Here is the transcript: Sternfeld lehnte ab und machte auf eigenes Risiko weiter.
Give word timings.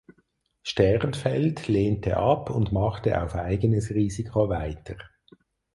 Sternfeld 0.63 1.67
lehnte 1.67 2.17
ab 2.17 2.49
und 2.49 2.71
machte 2.71 3.21
auf 3.21 3.35
eigenes 3.35 3.91
Risiko 3.91 4.49
weiter. 4.49 4.97